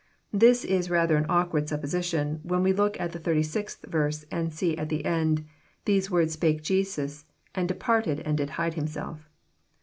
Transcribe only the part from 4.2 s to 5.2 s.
and see at the